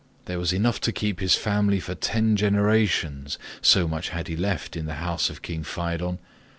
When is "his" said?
1.19-1.35